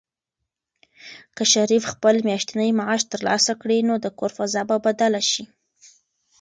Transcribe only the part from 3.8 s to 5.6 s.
نو د کور فضا به بدله شي.